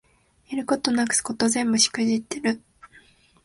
[0.49, 2.59] やることなすこと全部しくじってる